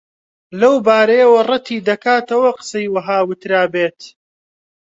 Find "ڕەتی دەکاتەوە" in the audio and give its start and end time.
1.49-2.49